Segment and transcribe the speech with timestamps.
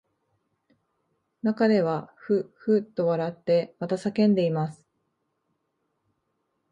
[1.43, 4.83] 中ではふっふっと笑ってまた叫んでいます